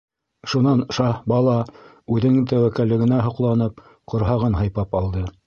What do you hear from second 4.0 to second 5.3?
ҡорһағын һыйпап алды.